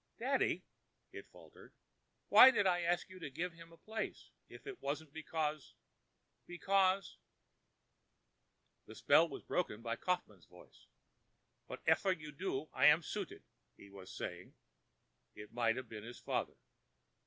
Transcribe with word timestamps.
"Daddy!" 0.17 0.63
it 1.11 1.27
faltered. 1.27 1.75
"Why 2.29 2.49
did 2.49 2.65
I 2.65 2.81
ask 2.81 3.07
you 3.07 3.19
to 3.19 3.29
give 3.29 3.53
him 3.53 3.69
the 3.69 3.77
place, 3.77 4.31
if 4.49 4.65
it 4.65 4.81
wasn't 4.81 5.13
because—because——" 5.13 7.17
The 8.87 8.95
spell 8.95 9.29
was 9.29 9.43
broken 9.43 9.83
by 9.83 9.97
Kaufmann's 9.97 10.47
voice. 10.47 10.87
"Whatefer 11.69 12.13
you 12.19 12.31
do, 12.31 12.67
I 12.73 12.87
am 12.87 13.03
sooted," 13.03 13.43
he 13.77 13.91
was 13.91 14.11
saying. 14.11 14.55
It 15.35 15.53
might 15.53 15.75
have 15.75 15.87
been 15.87 16.03
his 16.03 16.17
father. 16.19 16.55